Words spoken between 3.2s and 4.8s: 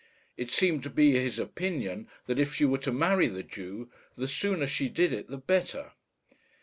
the Jew, the sooner